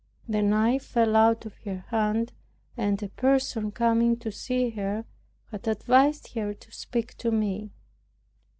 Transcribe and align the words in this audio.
The 0.27 0.41
knife 0.41 0.83
fell 0.83 1.15
out 1.15 1.45
of 1.45 1.57
her 1.57 1.85
hand 1.89 2.33
and 2.75 3.03
a 3.03 3.09
person 3.09 3.69
coming 3.71 4.17
to 4.17 4.31
see 4.31 4.71
her 4.71 5.05
had 5.51 5.67
advised 5.67 6.33
her 6.33 6.55
to 6.55 6.71
speak 6.71 7.15
to 7.17 7.29
me. 7.29 7.69